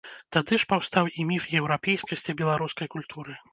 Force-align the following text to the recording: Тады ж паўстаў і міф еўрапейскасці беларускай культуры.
Тады 0.37 0.57
ж 0.63 0.67
паўстаў 0.71 1.11
і 1.19 1.27
міф 1.33 1.47
еўрапейскасці 1.61 2.37
беларускай 2.43 2.93
культуры. 2.99 3.41